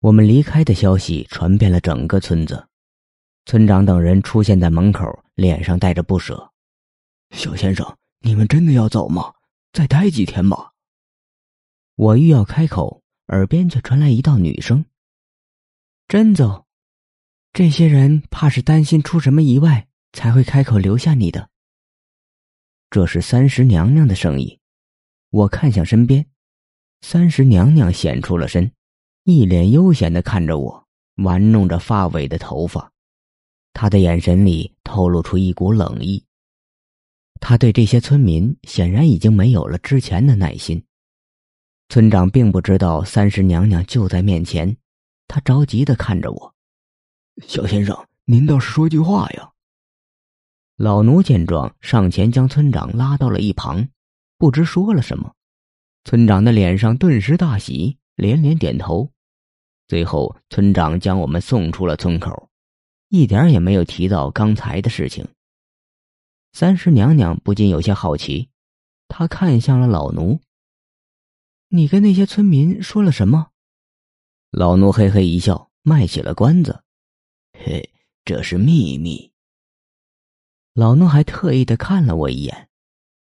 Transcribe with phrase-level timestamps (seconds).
[0.00, 2.68] 我们离开的消息传遍了整个村子，
[3.46, 6.52] 村长等人出现在门口，脸上带着不舍。
[7.30, 9.32] 小先生，你们真的要走吗？
[9.72, 10.72] 再待几天吧。
[11.96, 14.84] 我欲要开口，耳边却传来一道女声
[16.06, 16.66] ：“真走？
[17.52, 21.48] 这些人怕是担心出什么意外，才会开口留下你的。”
[22.90, 24.58] 这是三十娘娘的声音。
[25.30, 26.26] 我看向身边，
[27.00, 28.70] 三十娘娘显出了身。
[29.28, 30.86] 一脸悠闲的看着我，
[31.16, 32.92] 玩弄着发尾的头发，
[33.72, 36.24] 他的眼神里透露出一股冷意。
[37.40, 40.80] 他对这些村民显然已经没有了之前的耐心。
[41.88, 44.76] 村长并不知道三十娘娘就在面前，
[45.26, 46.54] 他着急的看着我
[47.48, 49.50] ：“小先生，您倒是说句话呀！”
[50.78, 53.88] 老奴见状，上前将村长拉到了一旁，
[54.38, 55.34] 不知说了什么。
[56.04, 59.10] 村长的脸上顿时大喜，连连点头。
[59.88, 62.48] 最后，村长将我们送出了村口，
[63.08, 65.26] 一点也没有提到刚才的事情。
[66.52, 68.48] 三十娘娘不禁有些好奇，
[69.06, 70.40] 她看向了老奴
[71.68, 73.50] ：“你跟那些村民说了什么？”
[74.50, 76.82] 老奴嘿嘿一笑，卖起了关子
[77.56, 77.92] ：“嘿，
[78.24, 79.30] 这是秘密。”
[80.74, 82.68] 老奴还特意的看了我一眼，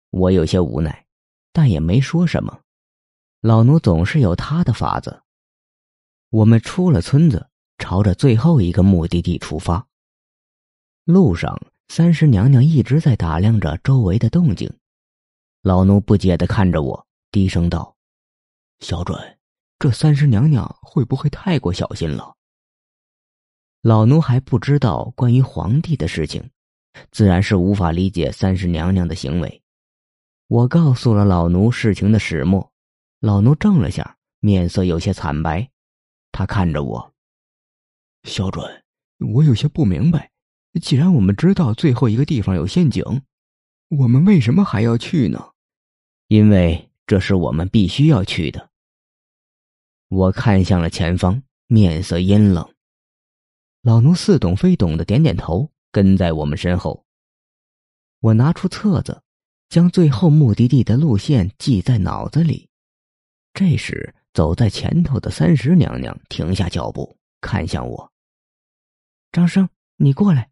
[0.10, 1.06] 我有些无奈，
[1.54, 2.62] 但也没说什么。
[3.40, 5.24] 老奴总是有他的法子。
[6.32, 7.50] 我们出了村子，
[7.80, 9.88] 朝着最后一个目的地出发。
[11.04, 14.72] 路上，三十娘娘一直在打量着周围的动静。
[15.64, 17.96] 老奴不解的看着我，低声道
[18.80, 19.18] ：“小准，
[19.80, 22.36] 这三十娘娘会不会太过小心了？”
[23.82, 26.48] 老奴还不知道关于皇帝的事情，
[27.12, 29.64] 自然是无法理解三十娘娘的行为。
[30.48, 32.72] 我告诉了老奴事情的始末，
[33.20, 35.72] 老奴怔了下，面色有些惨白。
[36.32, 37.14] 他看着我，
[38.24, 38.84] 小准，
[39.34, 40.32] 我有些不明白。
[40.82, 43.04] 既然我们知道最后一个地方有陷阱，
[43.90, 45.52] 我们为什么还要去呢？
[46.28, 48.70] 因为这是我们必须要去的。
[50.08, 52.74] 我看向了前方，面色阴冷。
[53.82, 57.06] 老奴似懂非懂的点点头，跟在我们身后。
[58.20, 59.24] 我拿出册子，
[59.70, 62.70] 将最后目的地的路线记在脑子里。
[63.54, 64.14] 这时。
[64.40, 68.10] 走在前头的三十娘娘停下脚步，看向我。
[69.34, 69.68] 张生，
[69.98, 70.50] 你过来。